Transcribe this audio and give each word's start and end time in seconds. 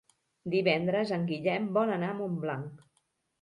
Divendres 0.53 1.13
en 1.17 1.27
Guillem 1.33 1.67
vol 1.77 1.93
anar 1.99 2.11
a 2.15 2.17
Montblanc. 2.23 2.83